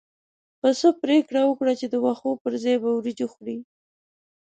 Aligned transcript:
پسه 0.59 0.87
پرېکړه 1.01 1.41
وکړه 1.45 1.73
چې 1.79 1.85
د 1.89 1.95
واښو 2.03 2.31
پر 2.43 2.53
ځای 2.63 2.75
به 2.81 2.89
وريجې 2.93 3.27
خوري. 3.33 3.57